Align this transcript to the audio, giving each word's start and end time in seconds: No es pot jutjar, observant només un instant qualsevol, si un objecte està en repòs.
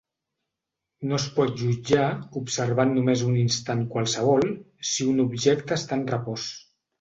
No 1.09 1.17
es 1.17 1.25
pot 1.35 1.51
jutjar, 1.59 2.07
observant 2.41 2.93
només 2.95 3.23
un 3.27 3.37
instant 3.43 3.85
qualsevol, 3.97 4.49
si 4.93 5.09
un 5.13 5.23
objecte 5.27 5.79
està 5.79 6.01
en 6.01 6.09
repòs. 6.15 6.49